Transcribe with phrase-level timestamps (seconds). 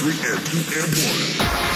[0.00, 1.69] three, and two, and one.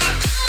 [0.00, 0.43] Uh.